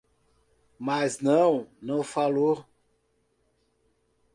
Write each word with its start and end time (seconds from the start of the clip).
Mas 0.79 1.19
não; 1.19 1.69
não 1.79 2.01
falou 2.01 2.65